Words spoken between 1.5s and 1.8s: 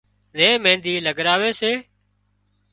سي